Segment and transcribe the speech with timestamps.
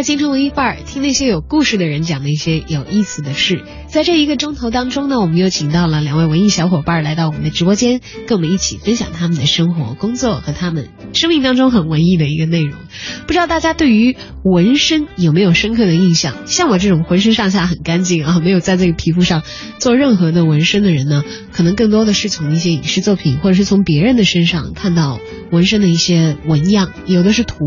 [0.00, 3.64] 在京城文艺范儿，听那些有故事的人讲那些有意思的事。
[3.86, 12.78] 在这一个钟头当中呢，我们又请到了两位文艺小伙伴来到我们的直播间，跟我们一起分享他们的生活、工作和他们生命当中很文艺的一个内容。
[13.26, 16.34] 不知道大家对于纹身有没有深刻的印象？
[16.46, 19.42] 像我这种浑身上下很干净啊，没有在这个皮肤上
[19.78, 25.20] 做任何的纹身的人呢，可能更多的是从一些影视作品或者是从别人的身上看到
[25.50, 27.66] 纹身的一些纹样，有的是图，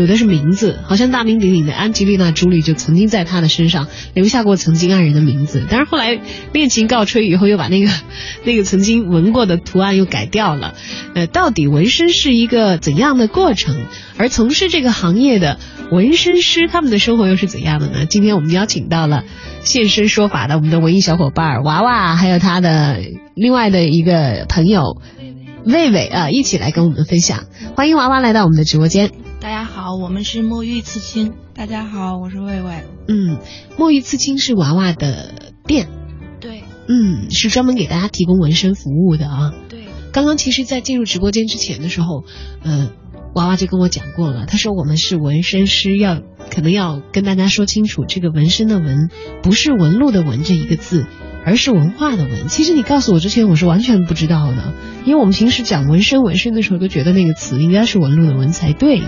[0.00, 6.18] 有的是名字，好像大名鼎鼎的安吉丽娜·朱莉就曾经在她的身上留下过曾经爱人的名字，但是后来
[6.54, 7.90] 恋情告吹以后，又把那个
[8.44, 10.74] 那个曾经纹过的图案又改掉了。
[11.14, 13.76] 呃，到底纹身是一个怎样的过程？
[14.16, 15.58] 而从事这个行业的
[15.90, 18.06] 纹身师，他们的生活又是怎样的呢？
[18.06, 19.24] 今天我们邀请到了
[19.64, 23.00] 现身说法的我们的文艺小伙伴娃娃，还有他的
[23.34, 24.96] 另外的一个朋友
[25.66, 27.44] 魏魏啊，一起来跟我们分享。
[27.76, 29.10] 欢迎娃娃来到我们的直播间。
[29.40, 31.32] 大家好，我们是墨玉刺青。
[31.54, 32.84] 大家好，我是魏魏。
[33.08, 33.38] 嗯，
[33.78, 35.32] 墨玉刺青是娃娃的
[35.66, 35.88] 店，
[36.40, 39.54] 对嗯，是专门给大家提供纹身服务的啊。
[39.70, 42.22] 对，刚刚其实，在进入直播间之前的时候，
[42.62, 42.90] 呃，
[43.34, 49.08] 娃娃就跟我讲过了，他说我们是纹身师，要可能要跟大家说清楚，这个纹身的纹
[49.42, 51.06] 不是纹路的纹这一个字，
[51.46, 52.48] 而是文化的纹。
[52.48, 54.74] 其实你告诉我之前，我是完全不知道的，
[55.06, 59.02] 因为我们平时讲纹身纹身的时候，都觉得那个词应该是纹路的纹才对。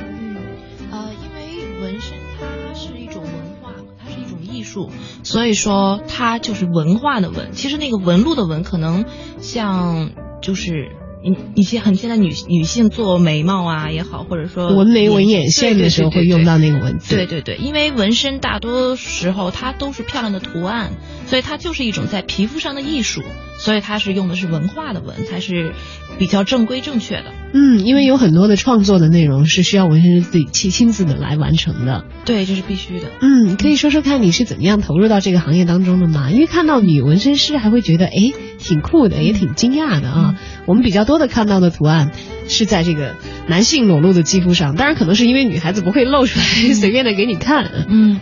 [4.72, 4.90] 术，
[5.22, 7.52] 所以说它就是文化的文。
[7.52, 9.04] 其实那个纹路的纹，可能
[9.40, 10.10] 像
[10.40, 10.96] 就是。
[11.22, 17.14] 一一些很现在女女性做眉毛啊也好，或者说纹眉、纹眼线的时候会用到那个文字。
[17.14, 20.92] 对对对，因为纹身大多时候它都是漂亮的图案，
[21.26, 23.22] 所以它就是一种在皮肤上的艺术，
[23.58, 25.72] 所以它是用的是文化的纹，才是
[26.18, 27.32] 比较正规正确的。
[27.54, 32.04] 嗯，因为有很多的创作的内容是需要纹身师自己亲亲自的来完成的。
[32.24, 33.06] 对，这是必须的。
[33.20, 36.30] 嗯，可以说说看你是怎么样投入到这个行业当中的吗？
[36.30, 40.34] 因为看到女纹身师还会觉得哎挺酷的，也挺惊讶的啊。
[40.64, 42.10] 我们比较多的看到的图案
[42.48, 47.70] 是在这个男性裸露的肌肤上，当然可能是因为女孩子不会露出来，随便的给你看。
[47.88, 48.20] 嗯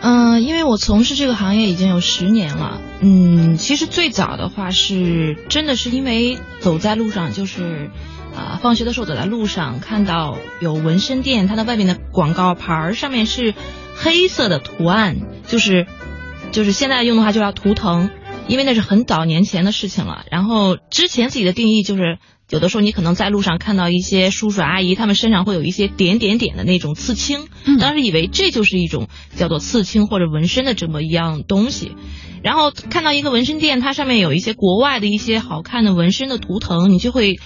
[0.00, 2.80] 嗯、呃，因为我从事这个行业已经有十年了。
[3.00, 7.90] 嗯，其实最早的话是真的是因为走在路上，就是
[8.34, 13.54] 啊、呃，放学的时候走在路上看到有纹身店，它的外面的广告牌上面是
[13.96, 15.16] 黑色的图案，
[15.46, 15.86] 就是
[16.52, 18.10] 就是现在用的话就叫图腾。
[18.48, 27.46] 因为那是很早年前的事情了，然后之前自己的定义就是，有的时候你可能在路上看到一些叔叔阿姨，他们身上会有一些点点点的那种刺青，
[27.78, 31.92] 当时以为这就是一种叫做刺青或者纹身的这么一样东西，
[32.42, 37.36] 然后看到一个纹身店，它上面有一些国外的一些好看的纹身的图腾，你就会，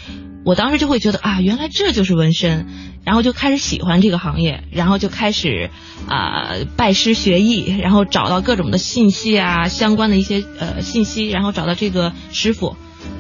[0.45, 2.67] 我当时就会觉得啊，原来这就是纹身，
[3.05, 5.71] 然后就开始喜欢这个行业，然后就开始
[6.09, 12.77] 啊、拜师学艺，然后找到各种的信息啊，相关的一些呃信息，然后找到这个师傅，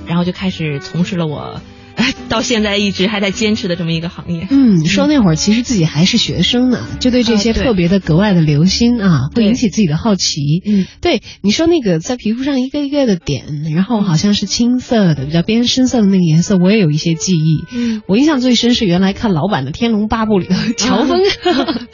[0.06, 1.60] 然后就开始从事了我。
[2.28, 4.47] 到现在一直还在坚持的这么一个行业。
[4.50, 10.41] 嗯，说那会儿其实自己还是学生呢，就对这些特别的格外的留心啊，会引起自己的好奇。
[10.64, 17.64] 嗯，对，你说那个在皮肤上一个一个的点，然后好像是青色的，比较偏深色的那个颜色，我也有一些记忆。
[17.72, 21.86] 嗯，我印象最深是原来看老版的《天龙八部》里的乔峰、啊、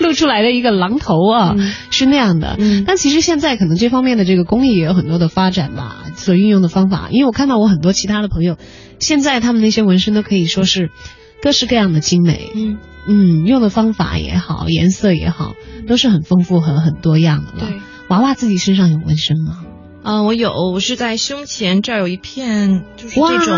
[0.00, 2.56] 露出来的一个狼头啊，嗯、是那样的。
[2.58, 8.56] 嗯，但其实现在可能这方面的这个工艺也有很多的发展吧，所运用的方法，因为我看到我很多其他的朋友。
[8.98, 10.90] 现在他们那些纹身都可以说是
[11.42, 12.78] 各式各样的精美，嗯
[13.08, 15.54] 嗯，用的方法也好，颜色也好，
[15.86, 17.68] 都是很丰富和很多样的了。
[17.68, 19.64] 对，娃娃自己身上有纹身吗？
[20.02, 23.54] 啊、呃，我有，我是在胸前这儿有一片，就是这种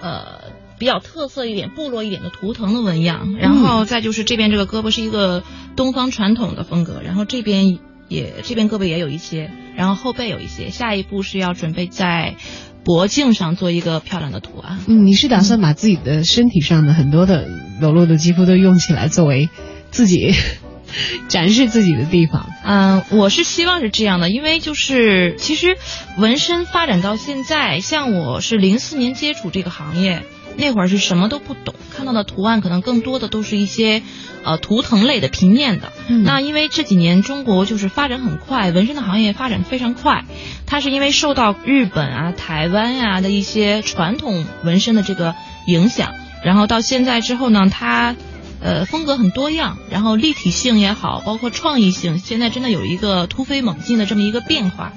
[0.00, 0.40] 呃
[0.78, 5.44] 比较特色一点、部落一点的图腾的纹样，然后再就是这边这个胳膊是一个
[5.76, 7.78] 东方传统的风格，然后这边
[8.08, 12.36] 也这边胳膊也有一些，然后后背有一些，下一步是要准备在。
[12.84, 14.78] 脖颈上做一个漂亮的图案。
[14.86, 17.46] 嗯，你是打算把自己的身体上的很多的
[17.80, 19.48] 裸露的肌肤都用起来，作为
[19.90, 20.34] 自己
[21.28, 22.50] 展示自己的地方。
[22.64, 25.76] 嗯，我是希望是这样的，因为就是其实
[26.18, 30.22] 纹身发展到现在，像我是零四年接触这个行业，
[30.60, 34.02] 那会儿是什么都不懂，看到的图案可能更多的都是一些
[34.44, 35.90] 呃图腾类的平面的。
[36.08, 40.24] 嗯那因为这几年中国就是发展很快，纹身的行业发展非常快，
[40.66, 45.34] 它是因为受到日本啊、台湾呀、的一些传统纹身的这个
[45.66, 46.12] 影响，
[46.44, 48.14] 然后到现在之后呢，它
[48.60, 54.92] 呃风格很多样，然后立体性也好，包括创意性，现在真的有一个突飞猛进的这么一个变化。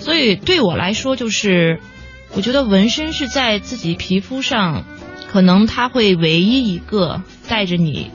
[0.00, 1.80] 所以对我来说，就是
[2.34, 4.84] 我觉得纹身是在自己皮肤上，
[5.28, 8.10] 可能他会唯一一个带着你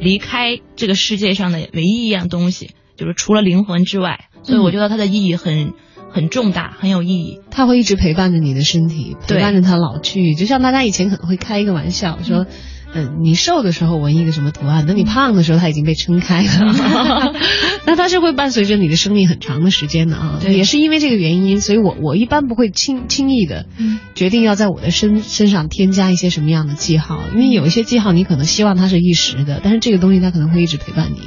[0.00, 4.26] 离开这个世界上的唯一一样东西，就是除了灵魂之外。
[4.42, 5.74] 所以我觉得它的意义很
[6.10, 7.40] 很重大，很有意义。
[7.50, 10.34] 他会一直陪伴着你的身体，陪伴着他老去。
[10.34, 12.46] 就像大家以前可能会开一个玩笑说。
[12.94, 17.34] 嗯，你瘦的时候纹一个什么图案，等你胖的时候，它已经被撑开了。
[17.86, 20.38] 那它是会伴随着你的生命很长的时间的啊。
[20.40, 31.20] 对也是因为这个原因，所以我我一般不会轻轻易的嗯决定要在我的身身上添加一些什么样的记号，因为有一些记号你可能希望它是一时的，但是这个东西它可能会一直陪伴你。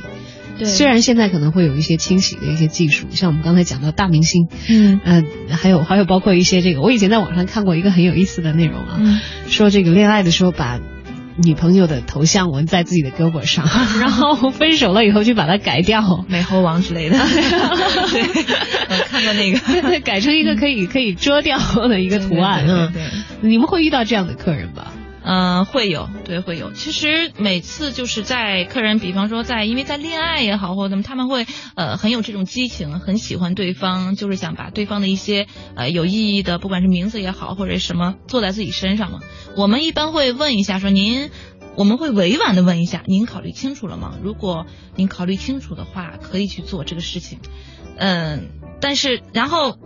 [0.60, 5.24] 对虽然现在可能会有一些清洗的一些技术，像我们刚才讲到大明星，嗯呃，
[5.56, 10.80] 还有还有包括一些这个，我以前在网上看过一个很有意思的内容啊，嗯说这个恋爱的时候把
[11.44, 13.66] 女朋友的头像纹在自己的胳膊上，
[14.02, 17.18] 然后分手了以后去把它改掉，美猴王之类的。
[17.20, 18.24] 对，
[18.90, 21.58] 我看过那个改成一个可以可以遮掉
[21.88, 22.68] 的一个图案啊。
[22.68, 23.10] 对对对
[23.42, 24.92] 对你们会遇到这样的客人吧？
[25.30, 26.72] 嗯、会有，对，会有。
[26.72, 31.46] 其实每次就是在客人，比方说在，因为在恋爱也好，或者怎么，他们会
[31.76, 39.20] 呃很有这种激情，很喜欢对方，就是想把对方的一些呃有意义的，不管是名字也好，或者什么做在自己身上嘛。
[39.58, 41.30] 我们一般会问一下，说您，
[41.76, 44.18] 我们会委婉的问一下，您考虑清楚了吗？
[44.24, 44.66] 如果
[44.96, 47.40] 您考虑清楚的话，可以去做这个事情。
[47.98, 48.48] 嗯，
[48.80, 49.78] 但是然后。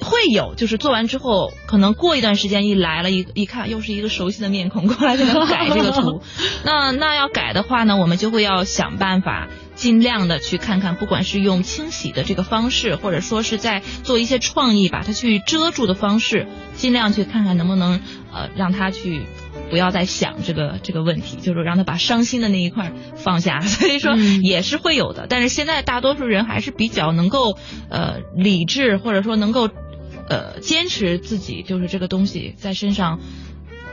[0.00, 6.22] 会有，就是做完之后，可能过一段时间一来了，一一看又是一个熟悉的面孔过来给他改这个图，
[6.64, 18.00] 那那要改的话呢，我们就会要想办法，尽量的去看看，不管是用清洗的这个方式，或者说是在做一些创意，把它去遮住的方式，尽量去看看能不能
[18.32, 19.26] 呃让他去
[19.70, 23.60] 不要再想这个这个问题，就是让他把伤心的那一块放下。
[23.62, 27.56] 所以说嗯也是会有的，但是现在大多数人还是比较能够
[27.88, 29.68] 呃理智，或者说能够
[30.30, 33.18] 呃坚持自己就是这个东西在身上，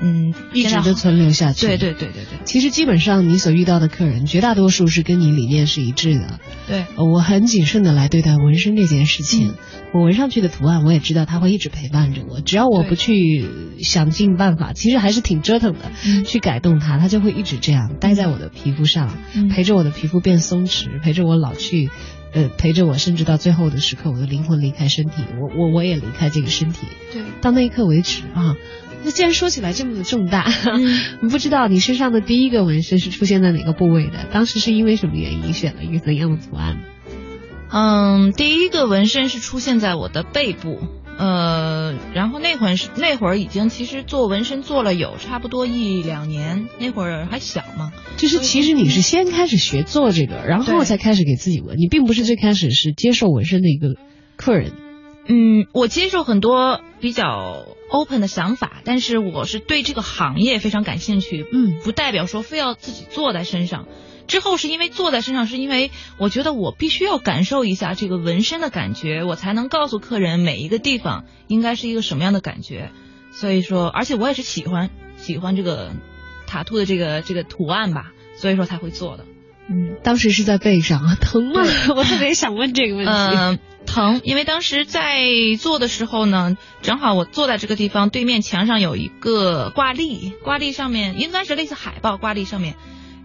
[0.02, 1.66] 嗯，一直的存留下去。
[1.68, 6.40] 对对对对对其实基本上你所遇到的客人，绝大多数是跟你理念是一致的。
[6.68, 6.86] 对。
[6.96, 9.50] 呃我很谨慎的来对待纹身这件事情。
[9.50, 9.56] 嗯
[9.94, 12.42] 我纹上去的图案，我也知道它会一直陪伴着我。
[12.42, 13.48] 只要我不去
[13.82, 21.90] 想尽办法，其实还是挺折腾的，嗯去改动它，它就会一直这样待在我的皮肤上，嗯陪着我的皮肤变松弛，陪着我老去。
[22.34, 26.86] 呃，陪着我，甚至到最后的时刻，我的灵魂离开身体，我我我也离开这个身体。
[27.14, 28.56] 对，到那一刻为止啊。
[29.08, 34.26] 那既然说起来这么的重大，嗯 不知道你身上的第一个纹身是出现在哪个部位的？
[34.34, 36.82] 当时是因为什么原因选了一个怎样的图案？
[37.72, 40.82] 嗯，第一个纹身是出现在我的背部，
[41.18, 53.96] 呃，然后那会儿是那会儿已经其实做纹身做了有差不多一两年，那会儿还小嘛，就是其实你是先开始学做这个，然后才开始给自己纹，你并不是最开始是接受纹身的一个
[54.36, 54.74] 客人。
[55.28, 63.88] 嗯，我接受很多比较 open 的想法，但是我是对这个行业非常感兴趣，嗯不代表说非要自己坐在身上。
[64.28, 72.92] 之后是因为坐在身上，是因为我觉得我必须要感受一下这个纹身的感觉，我才能告诉客人每一个地方应该是一个什么样的感觉。
[73.32, 75.92] 所以说，而且我也是喜欢喜欢这个
[76.46, 79.26] 塔兔的这个这个图案吧，所以说才会做的。
[79.70, 79.96] 嗯。
[80.04, 81.62] 当时是在背上啊，疼吗？
[81.96, 83.12] 我特别想问这个问题。
[83.12, 85.24] 嗯、疼，因为当时在
[85.60, 92.76] 做的时候呢，正好我坐在这个地方，对面墙上有一个挂历，挂历上面应该是类似海报，挂历上面，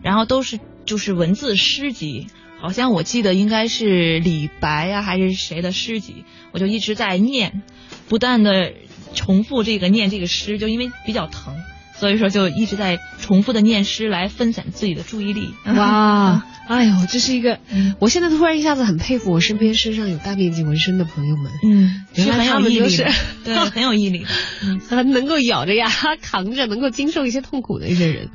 [0.03, 2.29] 然后都是就是文字诗集，
[2.59, 7.63] 好像我记得应该是李白啊还是谁的诗集，我就一直在念，
[8.09, 8.73] 不断的
[9.15, 11.55] 重复这个念这个诗，就因为比较疼。
[12.03, 15.55] 所以说，就一直在重复的念诗来分散自己的注意力。
[15.77, 23.07] 哇， 哎呦，这是一个嗯，我现在突然一下子很佩服我身边身上有大面积纹身的朋友们，嗯，原来是很有毅力他们就是，
[23.45, 24.31] 对，很有毅力的。
[24.67, 24.81] 嗯。
[24.89, 25.89] 还能够咬着牙
[26.21, 28.31] 扛着，能够经受一些痛苦的一些人。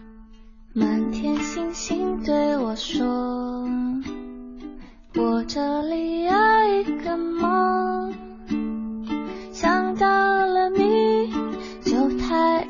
[0.74, 3.68] 满天星星对我说
[5.14, 6.32] ：“我这里有
[6.80, 8.14] 一个梦，
[9.52, 10.37] 想到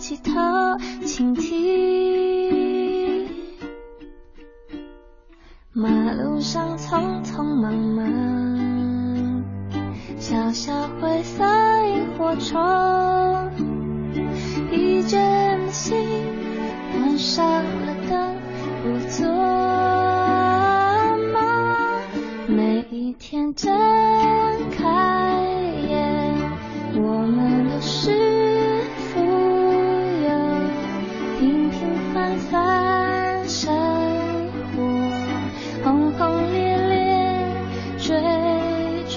[0.08, 0.32] 起头
[1.06, 3.28] 倾听。
[5.74, 9.44] 马路上匆匆忙忙，
[10.18, 11.44] 小小灰色
[11.88, 13.52] 萤火虫，
[14.72, 15.98] 疲倦的心
[16.94, 18.38] 关上了灯，
[18.84, 19.28] 不做
[21.34, 21.36] 梦。
[22.48, 23.76] 每一天睁
[24.72, 25.37] 开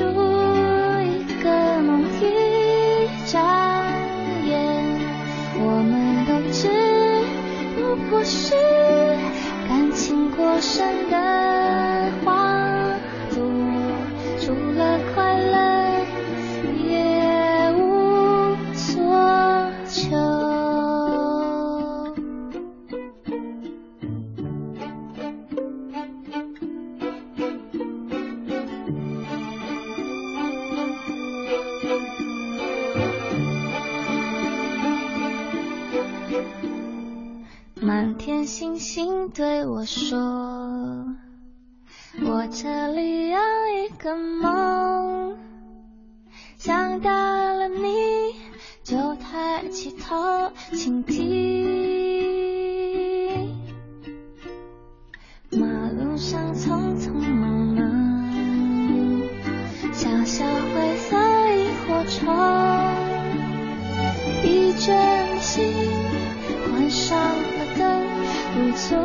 [0.00, 0.06] 出
[1.02, 1.50] 一个
[1.82, 2.24] 梦一
[3.26, 3.38] 眨
[4.46, 4.48] 眼，
[5.58, 6.70] 我们都只
[7.76, 7.78] 不
[8.08, 8.54] 过是
[9.68, 11.16] 感情过剩的
[12.24, 12.96] 花
[13.28, 13.44] 朵，
[14.40, 15.29] 除了快
[38.70, 40.16] 星星对我说，
[42.22, 43.38] 我这里有
[43.84, 45.36] 一个梦，
[46.56, 47.82] 想到了你
[48.84, 51.18] 就抬起头倾听。
[55.50, 57.82] 马路上匆匆忙忙，
[59.92, 61.16] 小小灰色
[61.56, 62.32] 萤火虫，
[64.44, 65.74] 一卷心
[66.70, 67.18] 关上，
[68.88, 69.04] 做梦。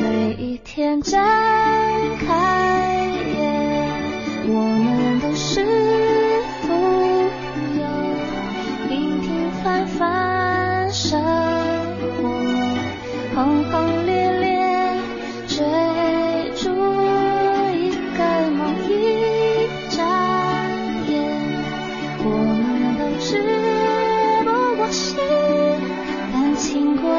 [0.00, 1.00] 每一天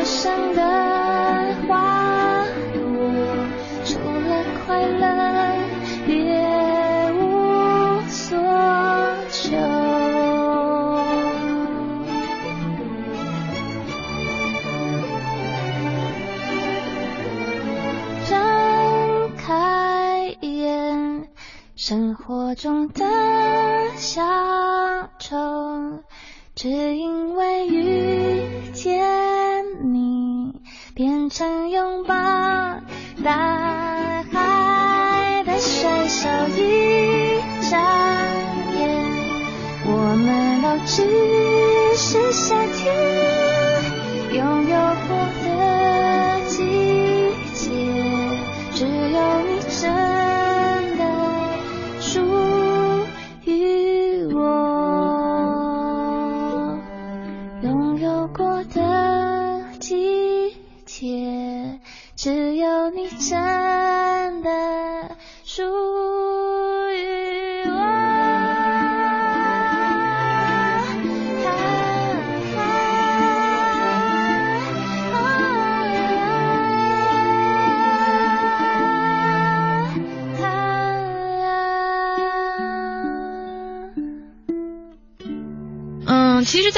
[0.06, 0.62] 情过剩的
[1.68, 2.80] 花朵，
[3.86, 5.04] 除了快乐
[6.06, 8.38] 别无所
[9.32, 9.58] 求。
[18.28, 21.28] 睁开眼，
[21.76, 23.04] 生活中的
[23.96, 24.22] 小
[25.18, 25.36] 丑，
[26.54, 28.25] 只因为遇
[31.36, 32.16] 成拥抱
[33.22, 36.30] 大海的水手。
[36.56, 37.78] 一眨
[38.74, 39.04] 眼，
[39.86, 41.04] 我们都只
[41.98, 42.80] 是夏天
[44.34, 44.78] 拥有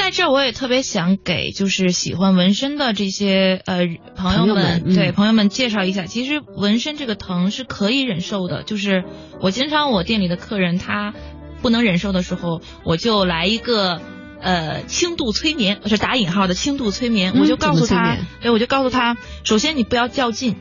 [0.08, 3.80] 在这儿我也特别想给就是喜欢纹身的这些呃
[4.16, 8.62] 朋友们，友们嗯对朋友们介绍一下，其实纹身这个疼是可以忍受的。
[8.62, 9.04] 就是
[9.42, 11.12] 我经常我店里的客人他
[11.60, 14.00] 不能忍受的时候，我就来一个。
[14.40, 20.54] 呃，轻度催眠是打引号的轻度催眠，嗯我就告诉他对，我就告诉他，首先你不要较劲，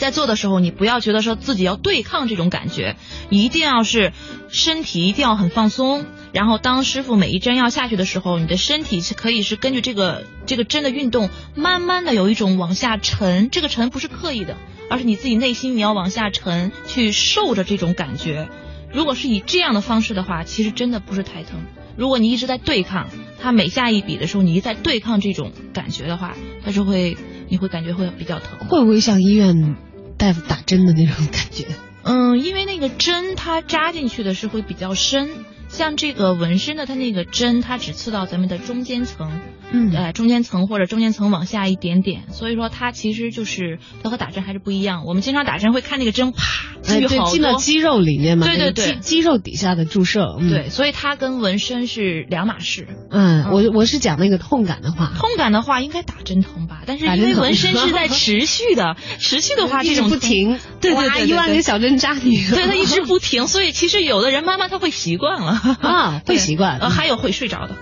[0.00, 2.96] 在做的时候，你不要觉得说自己要对抗这种感觉，
[3.28, 4.12] 一定要是
[4.48, 6.06] 身体一定要很放松。
[6.32, 13.50] 然后当师傅每一针要下去的时候，你的身体是可以是根据这个这个针的运动，慢慢的有一种往下沉。
[13.50, 14.56] 这个沉不是刻意的，
[14.88, 18.48] 而是你自己内心你要往下沉，去受着这种感觉。
[18.92, 21.60] 如果是以这样的方式的话，其实真的不是太疼。
[21.96, 23.08] 如果你一直在对抗，
[23.40, 27.16] 它每下一笔的时候，你一直在对抗这种感觉的话，它就会
[27.48, 28.68] 你会感觉会比较疼。
[28.68, 29.76] 会不会像医院
[30.20, 31.64] 大夫打针的那种感觉？
[32.02, 35.30] 嗯，因为那个针它扎进去的是会比较深，
[35.70, 39.40] 像这个纹身的，它那个针它只刺到咱们的中间层，
[39.72, 45.04] 嗯呃，中间层或者中间层往下一点点，所以说它其实就是它和打针还是不一样。
[45.06, 46.42] 我们经常打针会看那个针啪
[46.86, 52.88] 哎，对，进去好多，进到肌肉里面嘛，对对对肌肉底下的注射，嗯、对，所以它跟纹身是两码事。
[53.10, 56.82] 嗯，我我是讲那个痛感的话，痛感的话，应该打针疼吧？
[56.86, 67.76] 但是因为纹身是在 持续的，持续的话这种不停，对对对，一万个小针扎你， 对它一直不停，所以其实有的人慢慢他会习惯了 啊，会习惯，呃，还有会睡着的，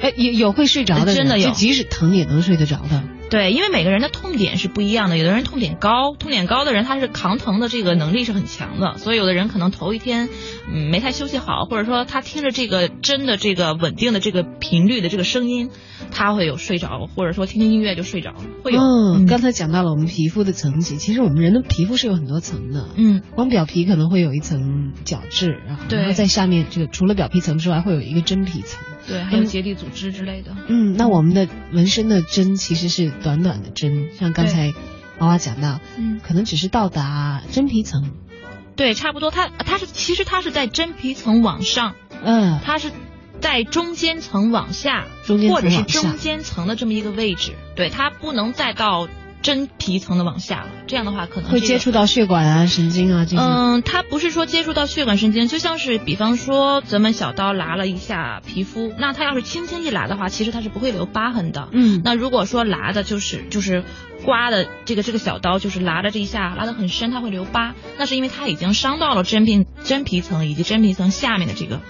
[0.00, 3.02] 哎，有有会睡着的，真的有，就即使疼也能睡得着的。
[3.28, 10.28] 对，因为每个人的痛点是不一样的，有的人痛点高，痛点高的人他是扛疼的这个能力是很强的，所以有的人可能头一天
[10.72, 15.70] 嗯没太休息好，或者说他听着这个针的这个稳定的这个频率的这个声音，
[16.12, 18.80] 他会有睡着，或者说听听音乐就睡着了，会有。
[18.80, 28.80] 嗯，刚才讲到了我们皮肤的层级，其实我们人的皮肤是有很多层的，嗯，光表皮可能会有一层角质，然后在下面这个除了表皮层之外，会有一个真皮层。
[29.06, 30.56] 对，还有结缔组织之类的。
[30.68, 34.72] 嗯，那我们的纹身的针其实是短短的针，像刚才
[35.18, 38.10] 娃娃讲到，嗯，可能只是到达真皮层。
[38.74, 39.30] 对，差不多。
[39.30, 42.90] 它它是其实它是在真皮层往上，嗯，它是
[43.40, 47.52] 在中间层往下，中间或者是中间层的这么一个位置。
[47.74, 49.08] 对，它不能再到。
[49.46, 53.40] 真皮层的往下了，这样的话可能会接触到血管啊、神经啊这些。
[53.40, 61.68] 嗯，它不是说接触到血管神经，就像是比方说咱们小刀剌了一下皮肤，那它要是轻轻一剌的话，其实它是不会留疤痕的。
[61.70, 63.84] 嗯，那如果说剌的就是就是
[64.24, 71.82] 刮的这个这个小刀就是剌的这一下剌的很深，它会留疤，那是因为它已经伤到了真皮真皮层以及真皮层下面的这个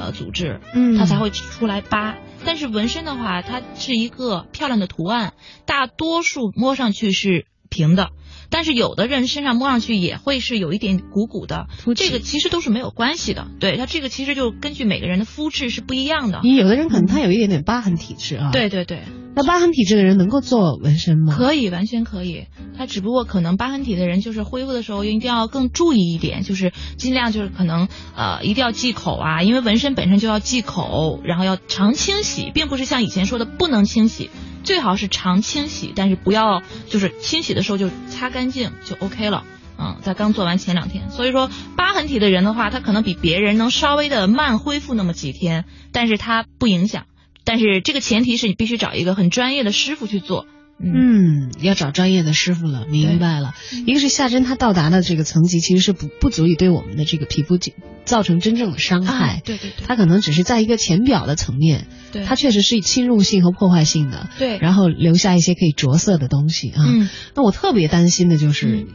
[0.00, 2.16] 呃组织，嗯，它才会出来疤。
[2.46, 5.34] 但是纹身的话，它是一个漂亮的图案，
[5.64, 8.10] 大多数摸上去是平的，
[8.50, 13.46] 但是有的人身上摸上去也会是有一点鼓鼓的，这个其实都是没有关系的。
[13.60, 16.40] 对它这个其实就根据每个人的肤质是不一样的。
[16.42, 18.50] 你有的人可能他有一点点疤痕体质啊。
[18.52, 19.00] 对对对。
[19.36, 21.36] 那疤痕体质的人能够做纹身吗？
[21.36, 22.46] 可以，完全可以。
[22.78, 34.30] 他只不过可能疤痕体的人就是恢复的时候一定要更注意一点，就是尽量就是可能呃一定要忌口啊，因为纹身本身就要忌口，然后要常清洗，并不是像以前说的不能清洗，
[34.64, 39.44] 最好是常清洗，但是不要就是清洗的时候就擦干净就 OK 了。
[39.76, 47.06] 嗯，在刚做完前两天，所以说疤痕体的人的话，他可能比别人能稍微的慢恢复那么几天，但是他不影响。
[47.44, 50.46] 但是这个前提是你必须找一个很专业的师傅去做。
[50.78, 53.54] 嗯，要找专业的师傅了，明白了。
[53.86, 57.58] 一个是下针，它到达的这个层级其实是不不足以对我们的这个皮肤
[58.04, 59.40] 造成真正的伤害。
[59.44, 64.28] 对对对，它可能只是在一个浅表的层面，对，它确实是侵入性和破坏性的。
[64.38, 66.84] 对，然后留下一些可以着色的东西啊。
[66.86, 68.86] 嗯，那我特别担心的就是，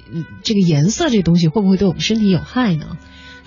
[0.44, 2.98] 这个颜色这东西会不会对我们身体有害呢？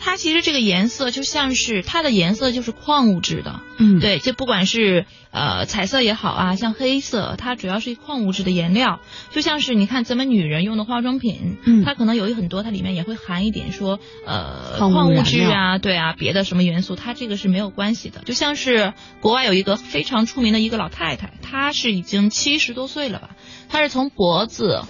[0.05, 18.23] 它其实这个颜色就像是它的颜色就是矿物质的，嗯，对，就不管是呃彩色也好啊，像黑色，它主要是矿物质的颜料，就像是你看咱们女人用的化妆品，嗯，它可能有一很多，它里面也会含一点说呃矿物质啊，对啊，别的什么元素，它这个是没有关系的。
[18.25, 23.31] 就像是国外有一个非常出名的一个老太太，她是已经七十多岁了吧，
[23.69, 24.83] 她是从脖子、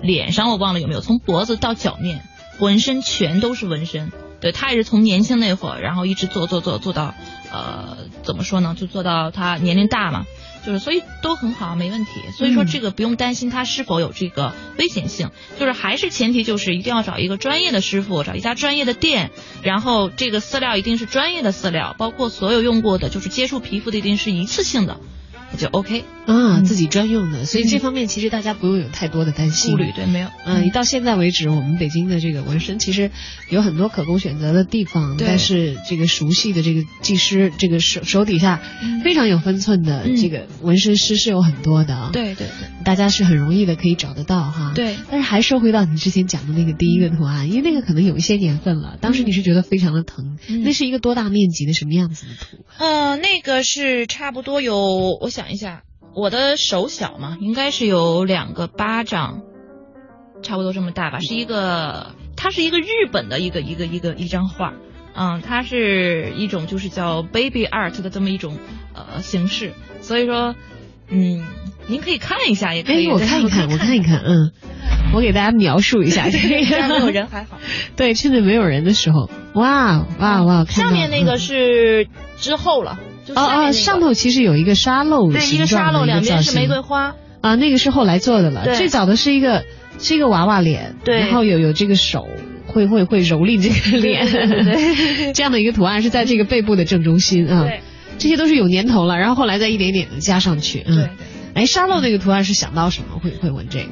[0.00, 2.22] 脸上我忘了有没有，从脖子到脚面
[2.58, 4.10] 浑身全都是纹身。
[4.44, 7.14] 对他也是从年轻那会儿，然后一直做做做做到，
[7.50, 8.76] 呃，怎么说呢？
[8.78, 10.26] 就做到他年龄大嘛，
[10.66, 12.10] 就是所以都很好，没问题。
[12.36, 19.30] 所以说这个不用担心他是否有这个危险性，就是还是前提就是一定要找一个专业的师傅，找一家专业的店，
[19.62, 25.00] 然后这个饲料一定是专业的饲料，包括所有用过的，就是接触皮肤的一定是一次性的。
[25.56, 29.72] 就 OK 啊，自己专用的，所以这方面其实大家不用有太多的担心。
[29.72, 30.28] 顾虑，对，没有。
[30.46, 33.10] 嗯，到现在为止，我们北京的这个纹身其实
[33.50, 38.60] 有很多可供选择的地方，但是这个熟悉的这个技师，这个手手底下
[39.02, 44.72] 非常有分寸的这个纹身师是有很多的，对对对，大家是很容易的可以找得到哈。
[44.74, 52.64] 对，但是还说回到你之前讲的那个第一个图案，因为那个可能有一些年份了，当时你是觉得非常的疼，那是一个多大面积的什么样子的图？
[52.78, 55.82] 呃，那个是差不多有，我想一下。
[56.14, 59.42] 我的手小嘛，应该是有两个巴掌，
[60.42, 61.18] 差不多这么大吧。
[61.18, 64.74] 是一个，它是一个日本的一个一个一个一张画，
[65.16, 68.58] 嗯，它是一种就是叫 baby art 的这么一种
[68.94, 69.72] 呃形式。
[70.02, 70.54] 所以说，
[71.08, 71.44] 嗯，
[71.88, 73.08] 您可以看一下，也可以。
[73.08, 74.52] 我看一看，我看一看， 嗯，
[75.14, 76.28] 我给大家描述一下。
[76.30, 77.58] 这个没有人 还好。
[77.96, 80.64] 对，趁着没有人的时候，哇哇哇！
[80.64, 83.00] 上面那个是之后了。
[83.34, 88.74] 哦哦，上头其实有一个沙漏对，一个沙漏，两边是玫瑰花啊，那个是后来做的了。
[88.74, 89.64] 最早的是一个
[89.98, 92.28] 是一个娃娃脸，对，然后有有这个手
[92.66, 97.62] 会会会蹂躏这个脸，对， 这样的一个图案是在这个背部的正中心啊。
[97.62, 97.80] 对，
[98.18, 100.80] 这些都是有年头了，然后后来再一点点的加上去。
[100.80, 101.08] 对对。
[101.54, 103.86] 哎，沙漏那个图案是想到什么会会问这个？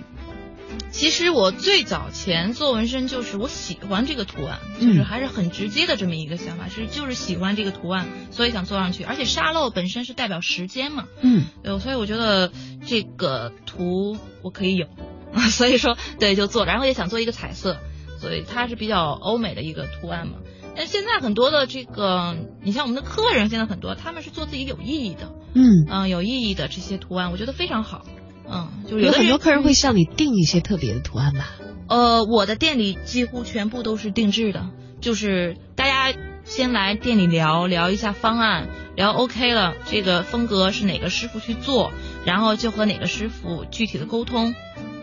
[0.93, 9.03] 其实我最早前做纹身就是我喜欢这个图案，就是还是很直接的这么一个想法，是就是喜欢这个图案，所以想做上去。
[9.03, 12.53] 而且沙漏本身是代表时间嘛，嗯，对，所以我觉得
[12.87, 14.87] 这个图我可以有，
[15.51, 17.79] 所以说对就做，然后也想做一个彩色，
[18.21, 20.35] 所以它是比较欧美的一个图案嘛。
[20.77, 28.07] 但现在很多的这个，你像我们的客人，现在很多他们是做自己有意义的，嗯，嗯、有意义的这些图案，我觉得非常好。
[28.49, 31.51] 嗯，就是有很多客人会向你订一些特别的图案吧？
[31.89, 41.93] 呃，我的店里几乎全部都是定制的，就是大家先来店里聊聊一下方案，聊 OK 了，这个风格是哪个师傅去做，
[42.25, 44.55] 然后就和哪个师傅具体的沟通，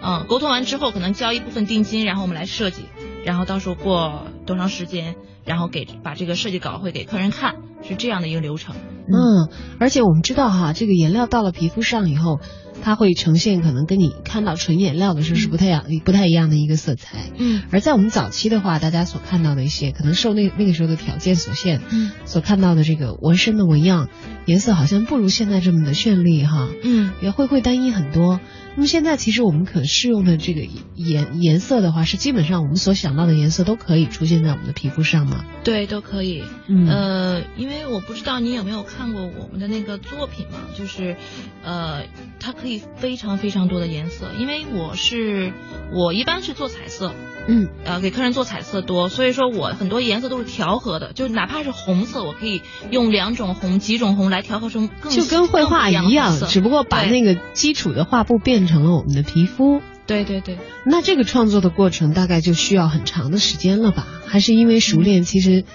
[0.01, 2.85] 嗯，沟通完之后可能交一部分定金，然后我们来设计，
[3.23, 8.75] 然后到时候过多长时间，然后给把这个设计稿会给客人看，是这样的一个流程。
[9.11, 9.49] 嗯，
[9.79, 12.39] 而且我们知道哈，这个颜料到了皮肤上以后，
[12.81, 17.17] 它会呈现可能跟你看到纯颜料的时候是不太一样、不太一样的一个色彩。
[17.37, 24.09] 嗯而在我们早期的话，大家所看到的一些，可能受那那个时候的条件所限，嗯所看到的这个纹身的纹样，
[24.45, 28.39] 颜色好像不如现在这么的绚丽哈，嗯也会会单一很多。
[28.75, 30.61] 那么现在其实我们可适用的这个
[30.95, 35.43] 颜颜色的话，是基本上我们所想到的颜色都可以出现在我们的皮肤上吗？
[35.63, 36.43] 对，都可以。
[36.67, 41.17] 嗯呃，因为我不知道你有没有看过我们的那个作品嘛，就是，
[41.63, 42.03] 呃，
[42.39, 45.51] 它可以非常非常多的颜色，因为我是
[45.91, 47.13] 我一般是做彩色，
[47.47, 59.81] 嗯呃，给客人做彩色多，所以说我很多颜色都是调和的，就是哪怕是红色，我可以用两种红、几种红来调和成更就跟绘画一样只不过把那个基础的画布变成了我们的皮肤。
[60.05, 60.57] 对对对。
[60.85, 64.07] 那这个创作的过程大概就需要很长的时间了吧？
[64.25, 65.65] 还是因为熟练，其实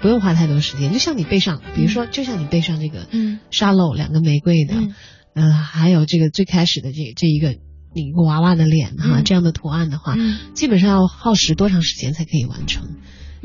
[0.00, 0.92] 不用花太多时间。
[0.92, 4.94] 就像你背上，比如说，就像你背上这个嗯沙漏两个玫瑰的，嗯
[5.36, 7.52] 呃，还有这个最开始的这这一个
[7.94, 12.96] 一个娃娃的脸哈，嗯这样的图案的话，嗯基本上要耗时多长时间才可以完成？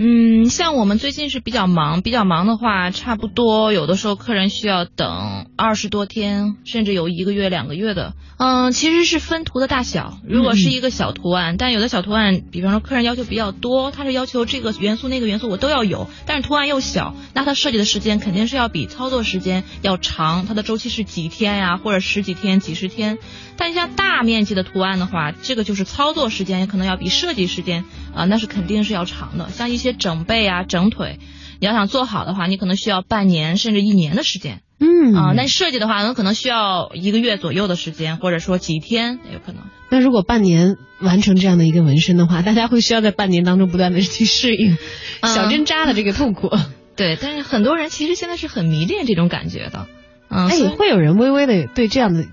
[0.04, 8.16] 嗯，像我们最近是比较忙，比较忙的话，差不多有的时候客人需要等二十多天，甚至有一个月、两个月的。
[8.38, 10.18] 嗯，其实是分图的大小。
[10.28, 23.20] 如果是一个小图案，但有的小图案，比方说客人要求比较多，他是要求这个元素、那个元素我都要有，但是图案又小，那他设计的时间肯定是要比操作时间要长，它的周期是几天呀，或者十几天、几十天。
[23.56, 29.50] 但像大面积的图案的话，这个就是操作时间也可能要比设计时间啊、那是肯定是要长的。
[29.50, 31.20] 像一些整背啊、整腿，
[31.60, 35.34] 你要想做好的话，你可能需要半年甚至一年的时间嗯啊。
[35.36, 39.64] 那设计的话，那可能需要一个月左右的时间，或者说几天也有可能。
[39.90, 44.78] 那如果半年完成这样的一个纹身的话，大家会需要在半年当中不断的去适应
[45.22, 46.50] 嗯小针扎的这个痛苦。
[46.96, 49.88] 对，但是很多人其实现在是很迷恋这种感觉的。
[50.30, 52.26] 嗯，会有人微微的对这样的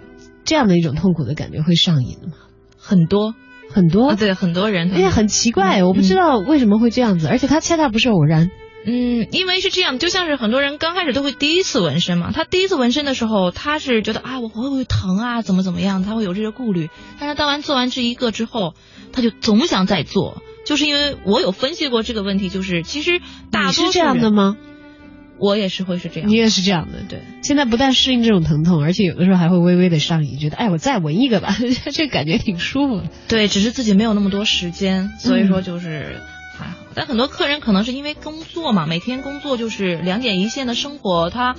[0.44, 2.34] 这样的一种痛苦的感觉会上瘾吗？
[2.78, 3.34] 很多
[3.70, 4.90] 很多啊，对很多人。
[4.92, 8.50] 哎呀，很奇怪，嗯我不知道为什么会这样子，而且它恰恰不是偶然。
[8.86, 16.88] 嗯，因为是这样，就像是很多人刚开始都会第一次纹身嘛，他第一次纹身的时候，他是觉得啊，我会不会疼啊，怎么怎么样，他会有这些顾虑。
[17.18, 18.74] 但是当完做完这一个之后，
[19.12, 24.30] 他就总想再做，就是因为我有分析过这个问题，就是其实大多数你是这样的？
[24.30, 24.56] 吗？
[25.38, 26.34] 我也是会是这样你。
[26.34, 26.98] 也是这样的。
[27.08, 31.56] 对，现在不但适应这种疼痛，而且有的时候还会微微的上瘾，觉得哎，我再闻一个吧，
[31.92, 33.04] 这感觉挺舒服的。
[33.28, 36.20] 对，只是自己没有那么多时间，所以说就是
[36.58, 36.76] 还好。
[36.94, 41.54] 但很多客人可能是因为工作嘛，每天工作就是两点一线的生活，他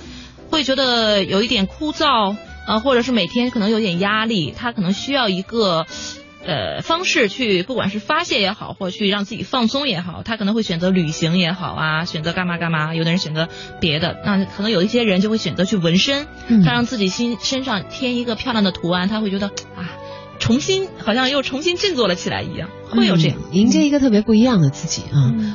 [0.50, 5.86] 会觉得有一点枯燥，呃，或者是每天可能有点压力，他可能需要一个。
[6.44, 12.94] 呃，方式去，不管是发泄也好，或去让自己放松也好，他可能会选择旅行也好啊，选择干嘛干嘛。
[12.94, 13.48] 有的人选择
[13.80, 19.92] 别的，那可能有一些人就会选择去纹身，嗯他让自己心身上添一个漂亮的图案，他会觉得啊，
[20.38, 23.36] 重新好像又重新振作了起来一样，会有这样。
[23.38, 25.32] 嗯迎接一个特别不一样的自己啊。
[25.36, 25.54] 嗯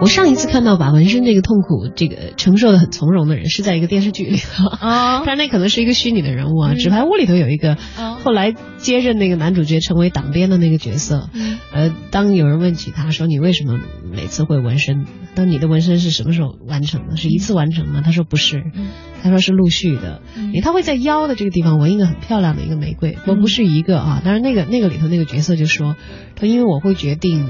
[0.00, 4.66] 我上一次看到把纹身这个痛苦这个承受的很从容的人，是在一个电视剧里头。
[4.66, 11.28] 啊当然那可能是一个虚拟的人物啊，嗯纸牌屋》里头有一个啊后来接任那个男主角成为党鞭的那个角色。
[11.34, 13.78] 嗯呃，当有人问起他说你为什么
[14.10, 15.04] 每次会纹身？
[15.34, 17.16] 当你的纹身是什么时候完成的？
[17.16, 18.00] 是一次完成吗？
[18.02, 18.88] 他说不是，嗯
[19.22, 20.22] 他说是陆续的。
[20.62, 24.22] 他会在腰的这个地方纹一个很漂亮的一个玫瑰，不嗯不是一个啊。
[24.24, 25.94] 但是那个那个里头那个角色就说，
[26.36, 27.46] 他因为我会决定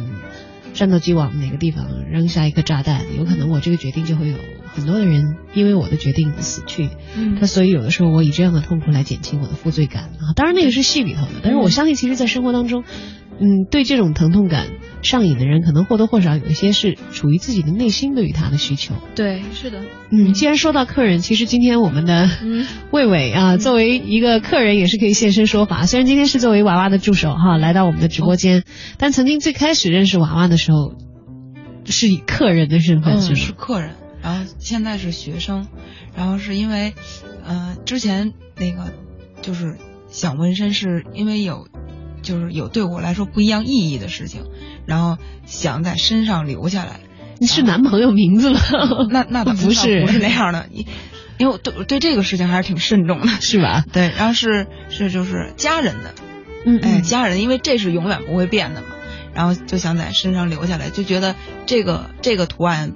[0.75, 4.37] 战斗机往哪个地方扔下一颗炸弹，有可能我这个决定就会有
[4.75, 6.89] 很多的人因为我的决定死去。
[7.17, 10.33] 嗯他所以有的时候我以这样的痛苦来减轻我的负罪感啊。
[10.37, 12.85] 当然那个是戏里头的，但是我相信其实在生活当中，
[13.41, 14.67] 嗯，对这种疼痛感
[15.03, 18.95] 上瘾的人，可能或多或少有一些是处于自己的内心对于他的需求。
[19.15, 25.87] 对，是的，嗯，既然说到客人，其实今天我们的嗯魏伟啊，作为一个客人也是可以现身说法。
[25.87, 28.63] 虽然今天是作为娃娃的助手哈来到我们的直播间，
[28.99, 30.95] 但曾经最开始认识娃娃的时候，
[31.87, 33.53] 是以客人的身份，嗯，是是？
[33.53, 35.67] 客人，然后现在是学生，
[36.15, 36.93] 然后是因为，
[37.47, 38.93] 呃，之前那个
[39.41, 39.79] 就是
[40.11, 41.67] 想纹身，是因为有，
[42.23, 44.43] 就是有对我来说不一样意义的事情，
[44.87, 47.01] 然后想在身上留下来。
[47.39, 48.61] 你是男朋友名字吗？
[49.11, 50.87] 那那倒 不是不是那样的，因
[51.39, 53.29] 因为我对对这个事情还是挺慎重的。
[53.41, 53.85] 是吧？
[53.93, 56.15] 对，然后是是就是家人的，
[56.67, 58.89] 嗯哎，家人，因为这是永远不会变的嘛，
[59.33, 62.93] 然后就想在身上留下来，就觉得这个这个图案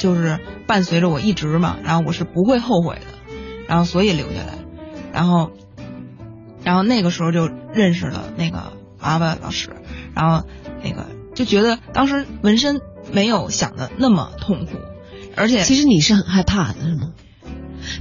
[0.00, 3.34] 就是伴随着我一直嘛，然后我是不会后悔的，
[3.68, 4.54] 然后所以留下来，
[5.12, 5.52] 然后
[6.64, 9.70] 然后那个时候就认识了那个娃娃老师，
[10.14, 10.46] 然后
[10.82, 12.80] 那个就觉得当时纹身
[13.12, 14.78] 没有想的那么痛苦，
[15.36, 17.12] 而且其实你是很害怕的，是吗？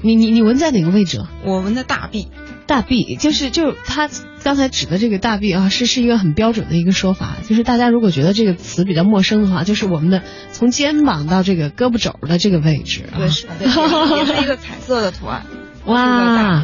[0.02, 1.30] 你你你纹在哪个位置啊？
[1.44, 2.30] 我纹在大臂，
[2.66, 4.10] 大臂就是就是他
[4.42, 10.24] 刚才指的这个大臂啊，是是一个很标准的一个说法，就是大家如果觉得这个词比较陌生的话，就是我们的
[10.54, 13.18] 从肩膀到这个胳膊肘的这个位置啊。
[13.18, 15.46] 对，是对，也是一个彩色的图案。
[15.86, 16.64] 哇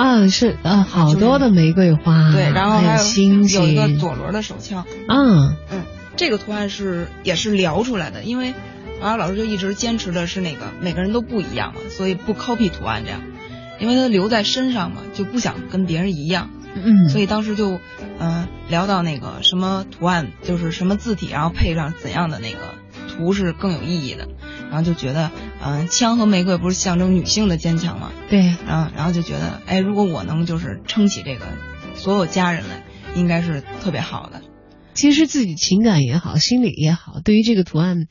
[0.00, 5.82] 啊是啊，好多的玫瑰花，对，然后还有还星有一个左轮的手枪，啊，嗯，
[6.16, 8.54] 这个图案是也是聊出来的，因为
[9.02, 13.20] 娃娃老师就一直坚持的是那个每个人都不一样嘛，所以不 copy 图案这样，
[13.78, 17.80] 因为他留在身上嘛，就不想跟别人一样，嗯，所以当时就嗯、
[18.18, 22.58] 呃聊到那个什么图案就是什么字体，然后配上怎样的那个
[23.08, 24.28] 图是更有意义的，
[24.70, 25.30] 然后就觉得
[25.60, 31.46] 嗯、呃枪和玫瑰不是象征女性的坚强吗，对，然后然后就觉得，哎，如果我能就是撑起这个
[31.94, 34.42] 所有家人来，应该是特别好的。
[34.94, 38.06] 其实自己情感也好，心理也好，对于这个图案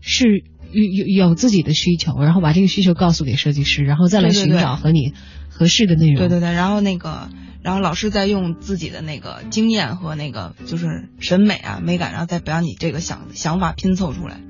[0.00, 5.14] 是有有有自己的需求，然后把这个需求告诉给设计师，然后再来寻找和你
[5.48, 6.16] 合适的内容。
[6.16, 7.28] 对对对，然后那个，
[7.62, 14.40] 然后老师再用自己的那个经验和那个就是审美啊美感，然后再把你这个想想法拼凑出来。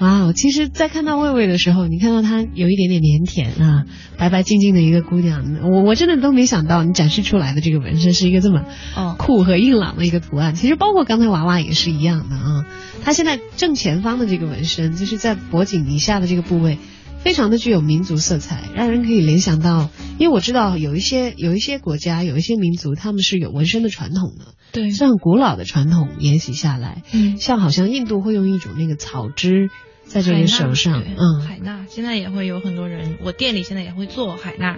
[0.00, 0.32] 哇哦！
[0.34, 3.84] 其实，在看到魏魏的时候，你看到她有一点点腼腆啊，
[4.16, 8.64] 白白净净的一个姑娘，我我真的都没想到你展示出来的这个纹身是一个这么
[8.96, 10.54] 嗯酷和硬朗的一个图案。
[10.54, 12.64] 其实，包括刚才娃娃也是一样的啊。
[13.02, 16.78] 她现在正前方的这个纹身，就是在脖颈以下的这个部位，
[17.18, 19.90] 非常的具有民族色彩，让人可以联想到。
[20.18, 27.02] 因为我知道有一些有一些国家有一些民族，他们是有纹身的传统的，对是很古老的传统沿袭下来。
[27.12, 29.68] 嗯，像好像印度会用一种那个草枝
[30.10, 34.76] 在这里手上，对嗯，海纳现在也会有很多人，我店里现在也会做海纳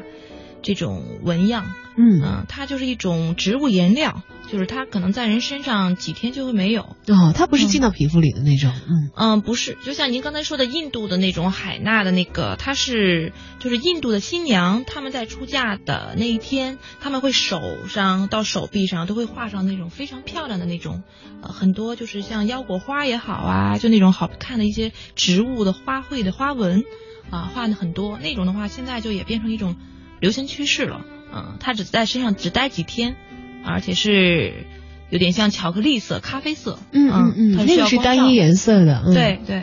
[0.60, 21.02] 这种纹样，嗯，嗯，它就是一种植物颜料，就是它可能在人身上几天就会没有，哦，它不是进到皮肤里的那种，嗯，嗯，不是，就像您刚才说的印度的那种海纳的那个，它是就是印度的新娘，他们在出嫁的那一天，他们会手上到手臂上都会画上那种非常漂亮的那种，
[21.42, 26.84] 呃，很多就是像腰果花也好啊，就那种好看的一些植物的花卉的花纹，
[27.30, 29.76] 啊，画的很多那种的话，现在就也变成一种
[30.20, 33.16] 流行趋势了，嗯，它只在身上只待几天，
[33.64, 34.66] 而且是
[35.10, 39.62] 有点像巧克力色、咖啡色，嗯嗯嗯，它那个是单一颜色的，嗯、，对对。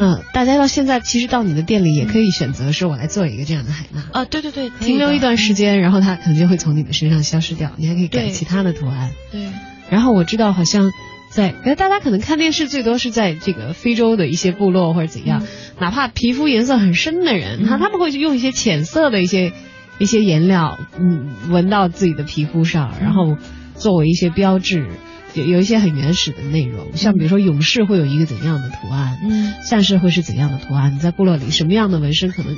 [0.00, 9.10] 嗯，大家到现在其实到你的店里也可以选择说，我来做一个这样的海纳，啊，对对对，停留一段时间，然后它可能就会从你的身上消失掉，你还可以改其他的图案。
[9.32, 9.48] 对，
[9.90, 10.92] 然后我知道好像
[11.32, 15.42] 在，可是大家可能看电视最多是在这个非洲的一些部落或者怎样，
[15.80, 19.52] 哪怕皮肤颜色很深的人，他、嗯他们会用一些浅色的一些
[19.98, 23.36] 一些颜料，嗯，纹到自己的皮肤上，然后
[23.74, 24.88] 作为一些标志。
[25.34, 29.52] 有有一些很原始的内容，像比如说勇士会有一个怎样的图案，嗯。
[29.68, 32.56] 战士会是怎样的图案，在部落里什么样的纹身可能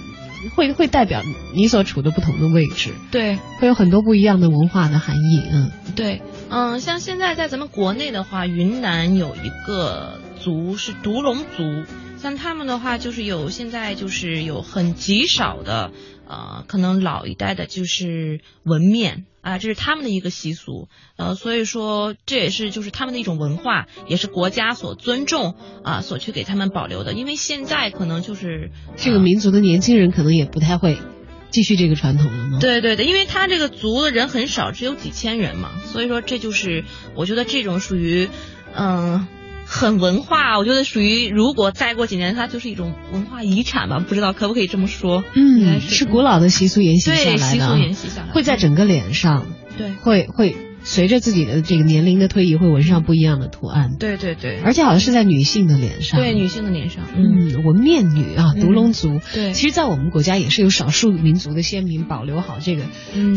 [0.55, 1.21] 会会代表
[1.53, 3.37] 你所处的不同的位置，对。
[3.59, 5.71] 会有很多不一样的文化的含义，嗯。
[5.97, 11.85] 对，嗯，像现在在咱们国内的话，云南有一个族是独龙族，
[12.19, 15.91] 像他们的话，就是有现在就是有很极少的，
[16.31, 27.15] 呃，可能老一代的就是纹面啊，这是他们的一个习俗，呃，所以说这也是就是他们的一种文化，也是国家所尊重啊，所去给他们保留的。
[27.15, 30.99] 因为现在可能就是这个民族的年轻人可能也不太会
[31.51, 32.59] 继续这个传统了吗？
[32.61, 36.85] 对对对，因为他这个族的人很少，只有几千人嘛，所以说这就是
[37.17, 38.29] 我觉得这种属于
[38.73, 39.27] 嗯。
[39.73, 45.23] 很文化，我觉得属于如果再过几年，它就是一种文化遗产吧，不知道可不可以这么说？
[45.37, 49.47] 嗯，是古老的习俗沿袭下来的，习俗沿袭下来，会在整个脸上，
[49.79, 50.57] 对，会会。
[50.83, 53.97] 随着自己的这个年龄的推移，会纹上不一样的图案。
[53.99, 56.19] 对对对，而且好像是在女性的脸上。
[56.19, 59.21] 对女性的脸上，嗯，纹面女啊，独龙族。
[59.33, 62.85] 对，其实，在我们国家也是有少数民族的先民保留好这个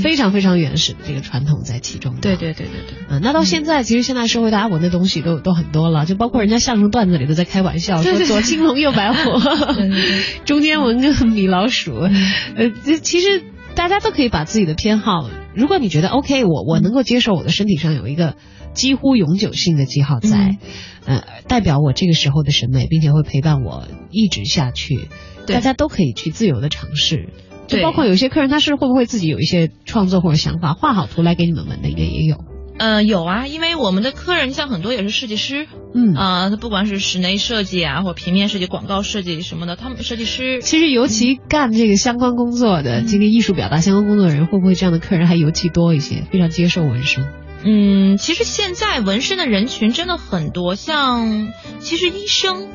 [0.01, 2.15] 非常非常原始的这个传统在其中。
[2.21, 2.97] 对对对对对。
[3.09, 9.39] 嗯，那到现在，其实现在社会大家纹的东西都都很多了，就包括人家相声段子里都在开玩笑说左青龙右白虎，
[10.45, 11.95] 中间纹个米老鼠。
[11.95, 13.43] 呃，这其实。
[13.75, 18.35] 大家都可以把自己的偏好，如果你觉得 OK，我我能够接受我的身体上有一个
[18.73, 20.57] 几乎永久性的记号在，
[21.05, 25.09] 呃，代表我这个时候的审美，并且会陪伴我一直下去。
[25.45, 27.29] 大家都可以去自由的尝试，
[27.67, 32.37] 就包括有些客人他是会不会自己有一些创作或者想法，画好图来给你们纹的应该也有。
[32.77, 47.25] 嗯，有啊，因为我们的客人像很多也是设计师，嗯啊，他不管是室内设计啊，或平面设计、广告设计什么的，他们设计师其实尤其干这个相关工作的，这个艺术表达相关工作的人，会不会这样的客人还尤其多一些，非常接受纹身？
[47.65, 52.67] 嗯，其实现在纹身的人群真的很多，像其实医生，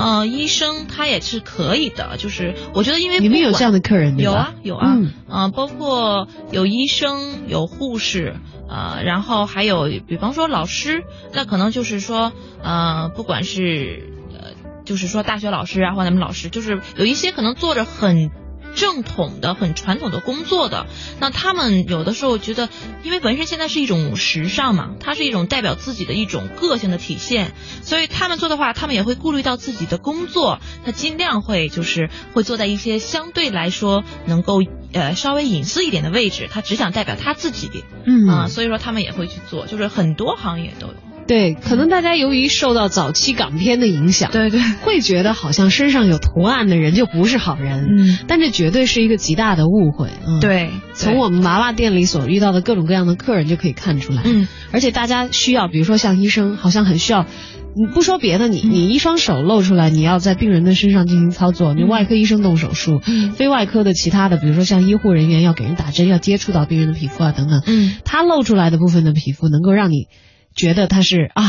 [0.00, 8.36] 呃，医生他也是可以的，就是我觉得因为你们有这样的客人有啊有啊，嗯，包括有医生有护士。
[8.72, 12.32] 呃，然后还有，比方说老师，那可能就是说，
[12.62, 14.52] 呃，不管是呃，
[14.84, 18.30] 就是说大学老师啊，或者咱们老师，就是有一些可能做着很。
[18.74, 20.86] 正统的、很传统的工作的，
[21.20, 22.68] 那他们有的时候觉得，
[23.02, 27.52] 因为纹身现在是一种时尚嘛，它是一种代表自己的一种个性的体现，
[27.82, 38.28] 所以他们做的话，他们也会顾虑到自己的工作，他尽量会就是会坐在一些相对来说能够呃稍微隐私一点的位置，他只想代表他自己，嗯。
[38.28, 40.94] 啊，所以说他们也会去做，就是很多行业都有。
[41.30, 57.26] 对，可能大家由于受到早期港片的影响，对对，会觉得好像身上有图案的人就不是好人，嗯，但这绝对是一个极大的误会，嗯，对，从我们娃娃店里所遇到的各种各样的客人就可以看出来，嗯，而且大家需要，比如说像医生，好像很需要，
[57.76, 70.08] 你不说别的，你你一双手露出来，你要在病人的身上进行操作，你外科医生动手术，嗯，非外科的其他的，比如说像医护人员要给人打针，要接触到病人的皮肤啊等等，嗯，他露出来的部分的皮肤能够让你
[70.54, 71.44] 觉得他是啊。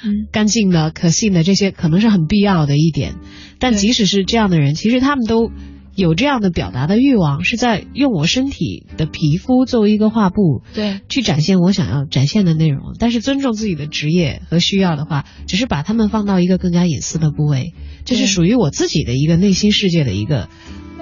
[0.00, 3.16] 嗯，干净的、可信的，这些可能是很必要的一点。
[3.58, 5.50] 但即使是这样的人，其实他们都
[5.96, 12.94] 有这样的表达的欲望，是在用我身体的皮肤作为一个画布，对，去展现我想要展现的内容。
[12.96, 20.48] 但是尊重自己的职业和需要的话，只是把他们放到一个更加隐私的部位，这是属于我自己的一个内心世界的一个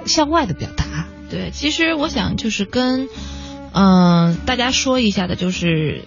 [0.07, 1.07] 向外的表达。
[1.29, 3.07] 对，其实我想就是跟
[3.73, 6.05] 嗯大家说一下的，就是。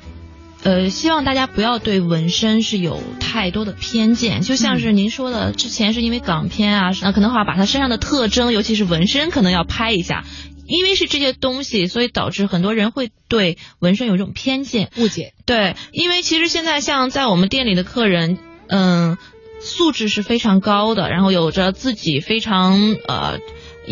[0.63, 10.25] 呃，希望大家不要对纹身是有太多的偏见，就像是您说的，之前是因为港片啊，那可能话把他身上的特征，尤其是纹身，可能要拍一下，
[10.67, 15.33] 因为是这些东西，所以导致很多人会对纹身有一种偏见、误解。
[15.47, 18.37] 对，因为其实现在像在我们店里的客人，
[18.69, 19.17] 嗯，
[19.61, 23.39] 素质是非常高的，然后有着自己非常呃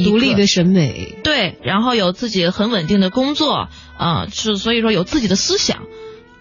[0.04, 5.84] 独立的审美，对，然后有自己很稳定的工作，啊，是所以说有自己的思想。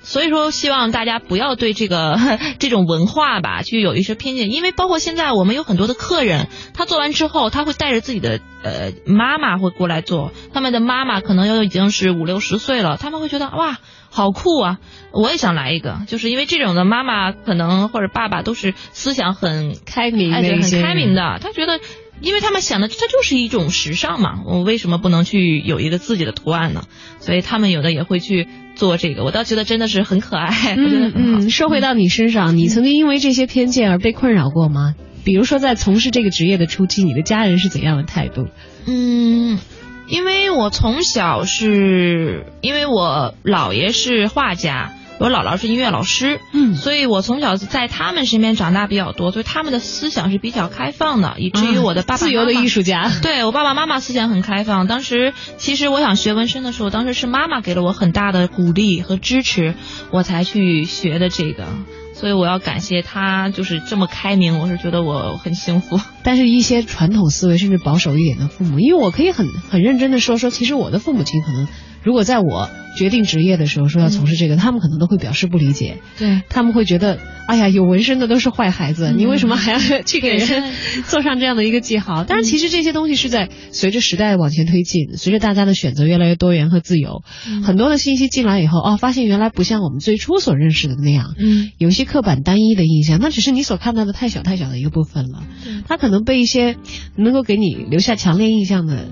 [0.07, 2.17] 所以说，希望大家不要对这个
[2.59, 4.49] 这种文化吧，去有一些偏见。
[4.51, 14.77] 因为包括现在我们有很多的客人，他做完之后，他会带着自己的呃妈妈会过来做，他们的妈妈可能又已经是五六十岁了，他们会觉得哇，好酷啊！
[15.11, 20.41] 我也想来一个，就是因为这种的妈妈可能或者爸爸都是思想很开明、很
[20.81, 21.81] 开明的，他觉得。
[22.19, 26.81] 因为他们想的，这就是一种时尚嘛，我为什么不能去有一个自己的图案呢？
[27.19, 31.49] 所以他们有的也会去做这个，我倒觉得真的是很可爱，我觉得很好。
[31.49, 34.95] 说回到你身上，你曾经因为这些偏见而被困扰过吗？
[35.25, 38.47] 比如说在从事这个职业的初期，你的家人是怎样的态度？
[38.85, 39.59] 嗯，
[40.07, 44.93] 因为我从小是因为我姥爷是画家。
[45.19, 54.87] 我姥姥是音乐老师，嗯，所以我从小在他们身边长大比较多，所以他们的思想是比较开放的，以至于我的爸爸自由的艺术家，对我爸爸妈妈思想很开放。
[54.87, 59.73] 当时其实我想学纹身的时候，当时是妈妈给了我很大的鼓励和支持，
[60.11, 61.65] 我才去学的这个。
[62.13, 65.99] 所以我要感谢他，就是这么开明，我是觉得我很幸福。
[66.23, 71.67] 但是，一些传统思维甚至保守一点的父母，因为我可以很很认真的说说，其实我的父母亲可能，
[72.01, 75.99] 如果在我决定职业的时候说要从事这个，他们可能都会表示不理解。
[76.17, 80.73] 对，他们会觉得，哎呀，有纹身的都是坏孩子，你为什么还要去给人
[81.05, 82.23] 做上这样的一个记号？
[82.23, 87.21] 但是，其实这些东西是在随着时代往前推进，随着大家的选择越来越多元和自由，
[87.63, 95.43] 很多的信息进来以后，哦，发现原来不像我们最初所认识的那样，嗯，有一些刻板单一的印象，那只是你所看到的太小太小的一个部分了。
[95.87, 96.77] 他可能被一些
[97.15, 99.05] 能够给你留下强烈印象的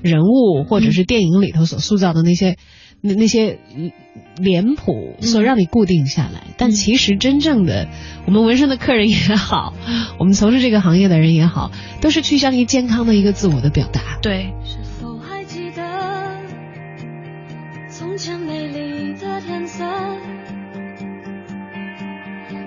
[0.00, 2.56] 人物，或者是电影里头所塑造的那些。
[3.04, 3.58] 那那些
[4.36, 7.88] 脸谱所让你固定下来，但其实真正的
[8.26, 9.74] 我们纹身的客人也好，
[10.20, 14.18] 我们从事这个行业的人也好，都是趋向于健康的一个自我的表达。
[14.22, 14.54] 对。
[14.64, 16.40] 是否还记得
[17.88, 19.84] 从前美丽的天色？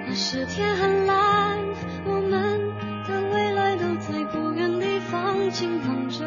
[0.08, 1.58] 那时天很蓝，
[2.06, 2.60] 我们
[3.08, 6.26] 的未来都在不远地方轻放着，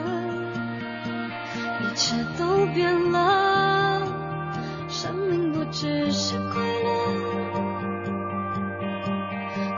[1.82, 3.77] 一切都变了，
[4.88, 6.88] 生命不只是快乐。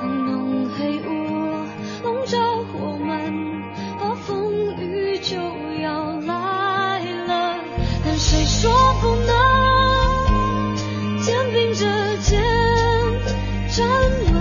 [0.00, 1.66] 当浓黑雾
[2.04, 2.38] 笼罩
[2.72, 3.34] 我们，
[3.98, 5.36] 暴风雨就
[5.82, 7.58] 要来了，
[8.04, 9.34] 但谁说不能
[11.22, 11.86] 肩并着
[12.18, 12.40] 肩
[13.76, 13.86] 站
[14.32, 14.34] 稳？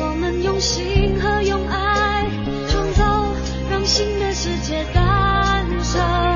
[0.00, 2.26] 我们用心和用爱
[2.68, 3.32] 创造，
[3.70, 6.27] 让新的世界诞生。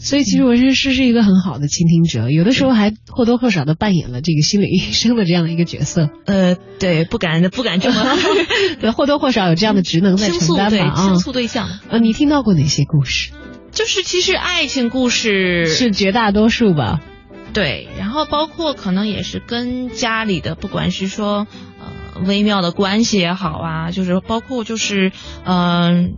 [0.00, 6.08] 所以，其实纹身师是一个很好的倾听者，有的时候还或多或少的扮演了这个心理医生的这样的一个角色。
[6.24, 8.16] 呃，对，不敢不敢这么
[8.80, 11.18] 对，或多或少有这样的职能在承担吧啊倾。
[11.18, 13.32] 诉对象，呃，你听到过哪些故事？
[13.72, 17.00] 就是其实爱情故事是绝大多数吧？
[17.52, 21.46] 对，然后包括可能也是跟家里的，不管是说
[21.78, 25.12] 呃微妙的关系也好啊，就是包括就是
[25.44, 26.14] 嗯、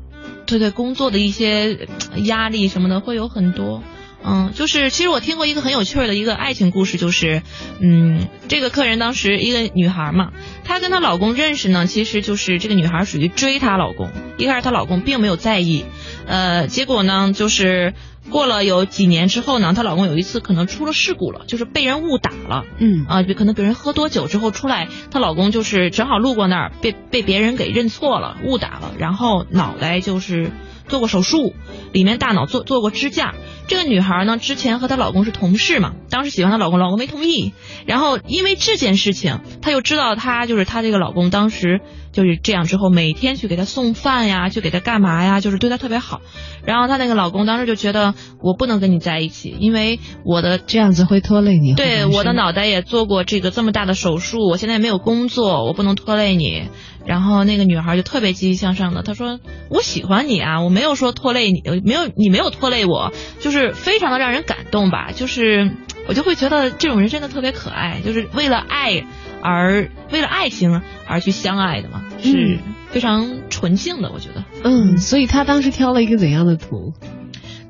[0.47, 1.89] 对对工作的一些
[2.25, 3.83] 压力什么的会有很多。
[4.25, 7.43] 嗯，就是其实我听过一个很有趣儿的一个爱情故事，就是，
[7.81, 10.31] 嗯，这个客人当时一个女孩嘛，
[10.63, 15.85] 她跟她老公认识呢，其实就是这个女孩属于追她老公，一开始她老公并没有在意，
[16.25, 17.95] 呃，结果呢，就是
[18.31, 22.65] 过了有几年之后呢，她老公有一次可能出了事故了，就是被人误打了。
[22.79, 30.51] 嗯啊，就可能别人喝多酒之后出来，她老公就是正好路过那儿，被被别人给认错了，误打了，然后脑袋就是
[30.89, 31.55] 做过手术，
[31.93, 33.35] 里面大脑做做过支架。
[33.73, 37.55] 这个女孩呢，之前和她老公是同事嘛，当时喜欢她老公，老公没同意，
[37.87, 41.81] 然后因为这件事情，她又知道她就是她这个老公当时
[42.13, 46.21] 就是这样之后，每天去给她送饭呀，去给她干嘛呀，就是对她特别好。
[46.67, 48.13] 然后她那个老公当时就觉得
[48.43, 51.73] 我不能跟你在一起，因为我的这样子会拖累你。
[51.75, 56.69] 对，我的脑袋也做过这个这么大的手术，我现在没有工作，我不能拖累你。
[57.05, 65.11] 然后那个女孩就特别积极向上的，她说：“我喜欢你啊，我没有说拖累你，呃没有你没有拖累我，就是非常的让人感动吧。
[65.15, 65.71] 就是
[66.09, 69.05] 我就会觉得这种人真的特别可爱，就是为了爱
[69.41, 72.59] 而为了爱情而去相爱的嘛，是
[72.91, 74.45] 非常纯净的，我觉得。
[74.65, 76.93] 嗯，所以他当时挑了一个怎样的图？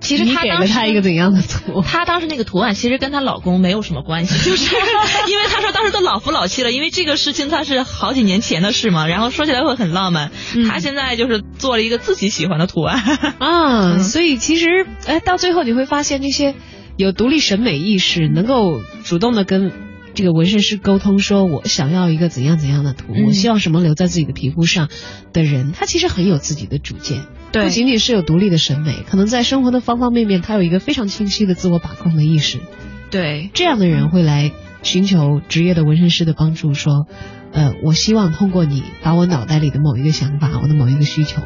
[0.03, 1.81] 其实你给了他一个怎样的图？
[1.87, 4.75] 她当时那个图案其实跟她老公没有什么关系，就是
[5.31, 10.31] 因为她说当时都老夫老妻了，因为这个事情她是好几年前的事嘛，然后说起来会很浪漫。
[10.55, 13.01] 嗯她现在就是做了一个自己喜欢的图案。
[13.39, 16.55] 啊， 嗯所以其实哎，到最后你会发现，那些
[16.97, 19.73] 有独立审美意识，能够主动的跟
[20.15, 24.89] 这个纹身师沟通，说我想要一个怎样怎样的图，嗯我希望什么留在自己的皮肤上
[25.33, 27.23] 的人，他其实很有自己的主见，
[27.53, 32.59] 对不仅仅是有独立的审美，可能在生活的方方面面，他有一个非常清晰的自我把控的意识。
[33.11, 37.07] 对，这样的人会来寻求职业的纹身师的帮助，说，
[37.53, 41.43] 呃，我希望通过你把我脑袋里的某一个想法，我的某一个需求，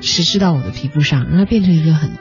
[0.00, 2.12] 实施到我的皮肤上，让它变成一个很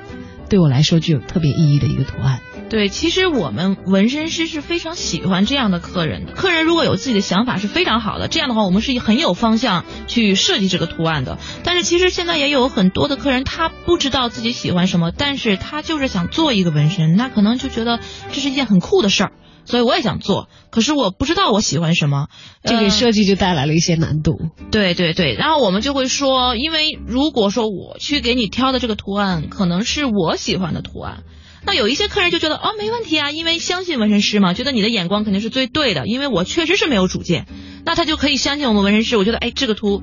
[0.50, 2.42] 对我来说具有特别意义的一个图案。
[2.70, 6.34] 对，其实我们纹身师是非常喜欢这样的客人的。
[6.34, 11.40] 客人如果有自己的想法是非常好的，这样的话我们是很有方向去设计这个图案的。
[11.64, 18.00] 但是其实现在也有很多的客人，他不知道自己喜欢什么，但是他就是想做一个纹身，那可能就觉得
[18.32, 19.32] 这是一件很酷的事儿，
[19.66, 22.28] 所以我也想做，可是我不知道我喜欢什么，
[22.64, 24.38] 这给呃设计就带来了一些难度。
[24.70, 31.24] 对对对，然后我们就会说，因为如果说我去给你挑的这个图案，可能是我喜欢的图案，
[31.66, 37.46] 那有一些客人就觉得哦没问题啊，因为相信纹身师嘛，觉得你的眼光肯定是最对的，因为我确实是没有主见，
[37.86, 39.18] 那他就可以相信我们纹身师。
[39.18, 40.02] 我觉得哎这个图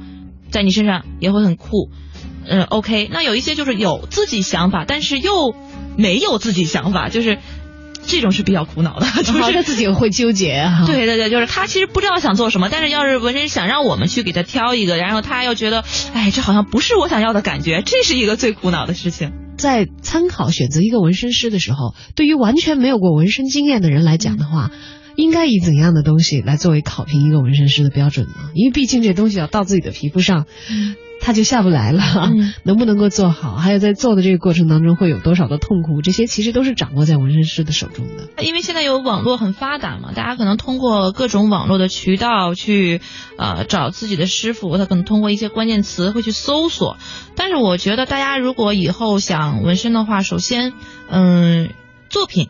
[0.50, 1.90] 在你身上也会很酷，
[2.46, 3.08] 嗯 OK。
[3.10, 5.54] 那有一些就是有自己想法，但是又
[5.96, 7.38] 没有自己想法，就是
[8.06, 10.84] 这种是比较苦恼的，就是他自己会纠结啊。
[10.86, 19.45] 对对对，就是他其实不知道想做什么，但是要是纹身想让我们去给他挑一个，然后他又觉得，哎，这好像不是我想要的感觉，这是一个最苦恼的事情。
[19.56, 24.70] 在参考选择一个纹身师的时候，对于完全没有过纹身经验的人来讲的话，
[25.16, 28.50] 应该以怎样的东西来作为考评一个纹身师的标准呢？
[28.54, 30.46] 因为毕竟这东西要到自己的皮肤上，
[31.20, 32.02] 它就下不来了。
[32.30, 38.42] 嗯 能不能够做好，还有在做的这个过程当中会有多少的痛苦，这些其实都是掌握在纹身师的手中的。
[38.42, 43.00] 因为现在有网络很发达嘛，大家可能通过各种网络的渠道去
[43.38, 46.96] 呃找自己的师傅，他可能通过一些关键词会去搜索。
[47.34, 50.72] 但是我觉得大家如果以后想纹身的话，首先
[51.10, 51.70] 嗯
[52.08, 52.48] 作品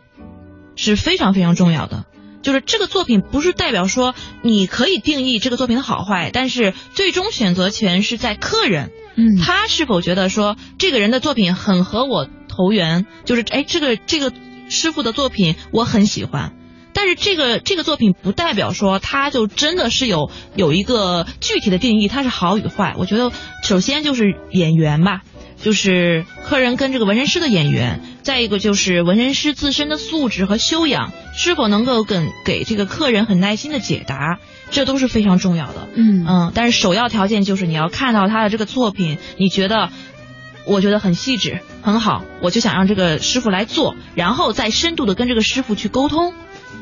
[0.75, 2.05] 是非常非常重要的。
[2.47, 14.31] 就是这个作品不是代表说你可以定义这个作品的好坏，但是最终选择权是在客人，嗯他是否觉得说这个人的作品很和我投缘，就是哎这个这个
[14.69, 16.53] 师傅的作品我很喜欢，
[16.93, 22.95] 但是这个这个作品不代表说他就真的是有有一个具体的定义，它是好与坏。
[22.97, 25.19] 我觉得首先就是演员吧。
[25.61, 34.39] 就是客人跟这个纹身师的眼缘，再一个就是纹身师自身的素质和修养是否能够跟给这个客人很耐心的解答，
[34.71, 35.87] 这都是非常重要的。
[35.95, 39.89] 嗯嗯，但是首要条件就是你要看到他的这个作品，你觉得，
[40.65, 46.33] 我觉得很细致，很好，我就想让这个师傅来做，然后再深度的跟这个师傅去沟通。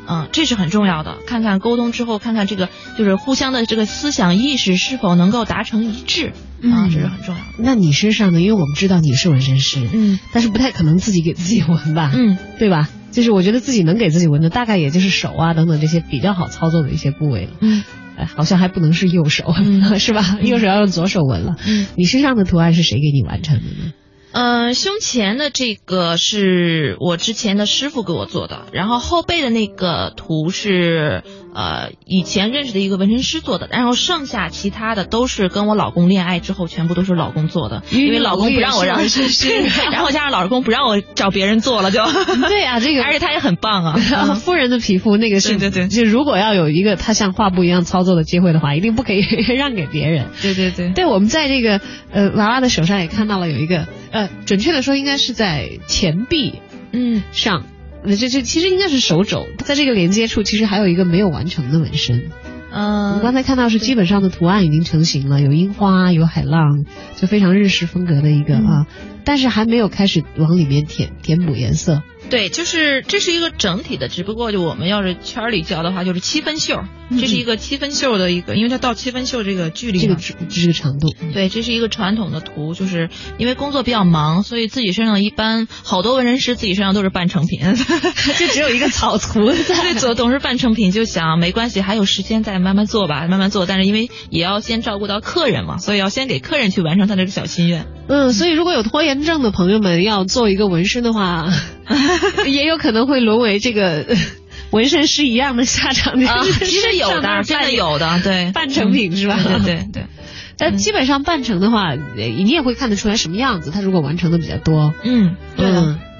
[0.07, 1.17] 嗯，这是很重要的。
[1.27, 7.47] 看看沟通之后，看看这个就是互相的这个思想意识是否能够达成一致啊，嗯这是很重要的。
[7.57, 8.41] 那你身上呢？
[8.41, 12.11] 因为我们知道你是纹身师，嗯但是不太可能自己给自己纹吧？
[12.15, 12.89] 嗯，对吧？
[13.11, 17.51] 就是我觉得自己能给自己纹的，大概也就是手啊等等这些比较好操作的一些部位了。
[17.61, 17.83] 嗯
[18.17, 20.37] 哎，好像还不能是右手，嗯 是吧？
[20.41, 21.55] 右手要用左手纹了。
[21.65, 23.91] 嗯你身上的图案是谁给你完成的呢？
[24.37, 31.23] 嗯，胸前的这个是我之前的师傅给我做的，然后后背的那个图是
[31.55, 39.49] 呃以前认识的一个纹身师做的，然后剩下其他的都是跟我老公恋爱之后，全部都是老公做的，因为老公不让我让纹身师，
[39.91, 42.03] 然后加上老公不让我找别人做了，就。
[42.49, 43.03] 对啊，这个。
[43.05, 44.35] 而且他也很棒啊，嗯。
[44.35, 45.87] 夫人的皮肤那个是对对对。
[45.87, 49.21] 就如果要有一个他像画布一样操作的机会的话，一定不可以
[49.55, 50.27] 让给别人。
[50.41, 51.79] 对对对，对，我们在这个
[52.11, 56.59] 呃娃娃的手上也看到了有一个呃，准确的说应该是在前臂
[56.91, 57.23] 嗯。
[57.31, 57.65] 上，呃
[58.05, 62.31] 这这其实应该是手肘，在这个连接处其实还有一个没有完成的纹身。
[62.71, 66.85] 我们嗯刚才看到是基本上的图案已经成型了，有樱花，有海浪，
[67.15, 68.87] 就非常日式风格的一个嗯啊，
[69.23, 72.03] 但是还没有开始往里面填填补颜色。
[72.29, 87.59] 对，就是这是一个整体的，只不过就我们要是圈里教的话，就是七分袖，这是一个七分袖的一个，因为它到七分袖这个距离嘛这个这是个长度，对，这是一个传统的图，就是因为工作比较忙，所以自己身上一般好多纹身师自己身上都是半成品，
[88.37, 89.75] 就只有一个草图在。
[89.81, 93.65] 对，总总是半成品，就想没关系，还有时间再慢慢做吧，慢慢做。
[93.65, 97.85] 但是因为也要先照顾到客人嘛，所以要先给客人去完成他这个小心愿。
[98.07, 101.47] 嗯，所以如果有拖延症的朋友们要做一个纹身的话，
[102.47, 104.15] 也有可能会沦为这个呃
[104.71, 106.13] 纹身师一样的下场。
[106.23, 109.39] 啊，其实有的，真的有的，对，半成品是吧？
[109.43, 110.03] 对对对对，
[110.57, 113.71] 但基本上半成的话，呃你也会看得出来什么样子。
[113.71, 115.69] 他如果完成的比较多，嗯，对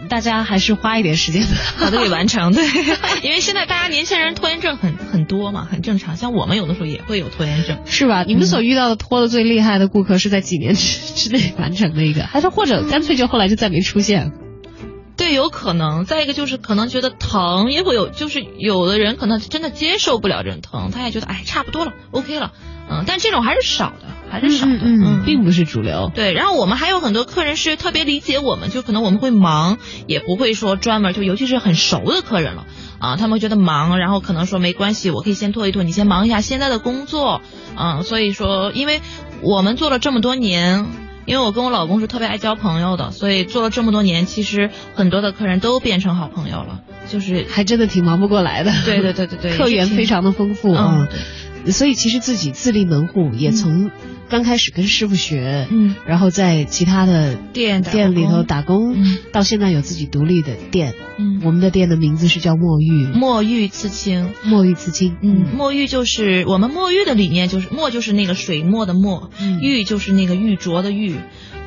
[0.08, 1.42] 大家还是花一点时间
[1.80, 2.64] 把它给完成，对，
[3.24, 6.16] 因为现在大家年轻人拖延症很很多嘛，很正常。
[6.16, 8.24] 像我们有的时候也会有拖延症，是吧？
[8.24, 14.32] 你们所遇到的拖的最厉害的顾客是在几年之之内完成的一个，还是或者干脆就后来就再没出现？
[15.18, 16.06] 对，有可能。
[16.06, 22.52] 再一个就是可能觉得疼，也会有，就是有的人可能真的接受不了这种疼，他也觉得哎差不多了，OK 了，
[22.90, 26.12] 嗯，但这种还是少的，还是少的，嗯嗯，并不是主流。
[26.14, 32.66] 对，然后我们还有很多客人是特别理解我们，就可能我们会忙，也不会说专门就，尤其是很熟的客人了
[33.00, 37.42] 啊，他们觉得忙，然后可能说没关系，我可以先拖一拖，你先忙一下现在的工作，
[37.78, 39.02] 嗯，所以说，因为
[39.42, 40.86] 我们做了这么多年。
[41.26, 48.72] 因为我跟我老公是特别爱交朋友的，所以做了这么多年，其实很多的客人都变成好朋友了，就是还真的挺忙不过来的。
[48.86, 51.08] 对对对对对， 客源非常的丰富啊。
[51.66, 53.90] 嗯，所以其实自己自立门户，也从
[54.30, 69.60] 刚开始跟师傅学，嗯，然后在其他的店店里头打工，嗯，到现在有自己独立的店，嗯，我们的店的名字是叫墨玉，墨玉刺青，墨玉刺青，嗯，墨玉就是我们墨玉的理念，就是墨就是那个水墨的墨，嗯。
[69.62, 71.16] 玉就是那个玉镯的玉。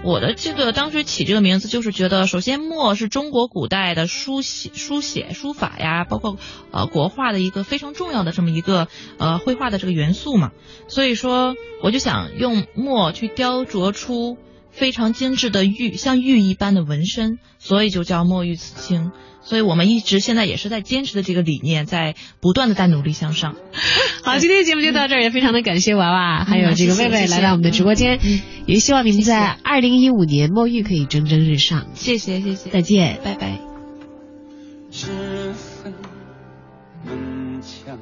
[0.05, 6.39] 我的这个当时起这个名字，就是觉得首先墨是中国古代的书写、书写、书法呀，包括
[6.71, 8.87] 呃国画的一个非常重要的这么一个
[9.19, 10.53] 呃绘画的这个元素嘛，
[10.87, 14.39] 所以说我就想用墨去雕琢出
[14.79, 19.11] 非常精致的玉，像玉一般的纹身，所以就叫墨玉刺青。
[19.41, 23.57] 所以我们一直现在也是在坚持的这个理念，在不断的在努力向上。
[24.22, 31.87] 好，今天的节目就到这儿，也非常的感谢娃娃、还有这个谢谢魏魏来到我们的直播间，嗯也希望你们在二零一五年墨玉可以蒸蒸日上。
[31.95, 33.18] 谢谢谢谢，再见。
[33.24, 33.59] 拜拜。
[34.91, 35.07] 脂
[35.55, 35.95] 粉
[37.05, 37.99] 门墙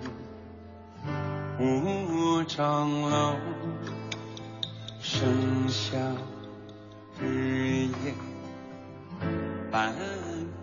[1.61, 3.37] 五丈楼，
[5.01, 5.97] 剩下
[7.21, 8.15] 日夜
[9.71, 9.95] 半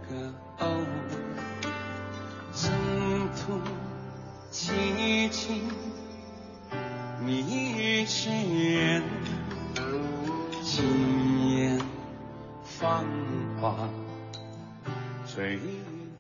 [0.08, 0.68] 个欧。
[2.52, 2.72] 净
[3.36, 3.60] 土
[4.52, 5.64] 凄清
[7.26, 9.04] 迷之人，
[10.62, 11.82] 轻言
[12.64, 13.04] 芳
[13.60, 13.90] 华
[15.26, 15.60] 醉。